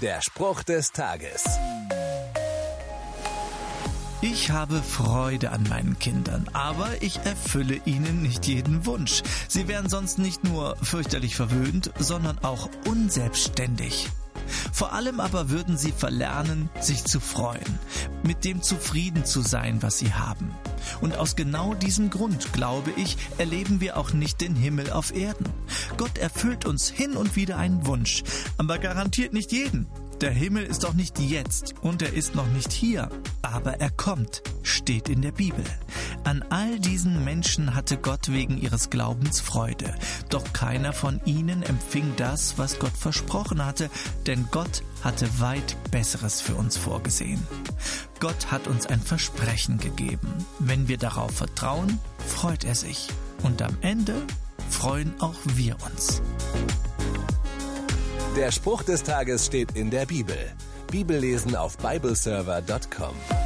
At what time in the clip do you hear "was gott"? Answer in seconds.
42.58-42.96